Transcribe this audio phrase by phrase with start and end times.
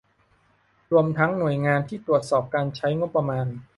[0.91, 3.47] รวมทั้งหน่วยงานที่ตรวจสอบการใช้งบประมาณ